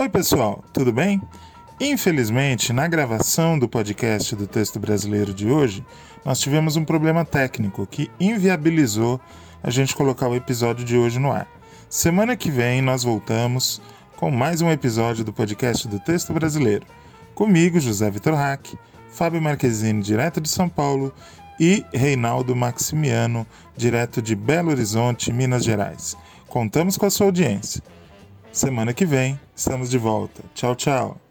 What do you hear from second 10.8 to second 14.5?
de hoje no ar. Semana que vem nós voltamos com